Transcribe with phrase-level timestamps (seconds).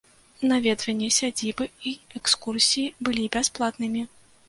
[0.51, 4.01] Наведванне сядзібы і экскурсіі былі бясплатнымі.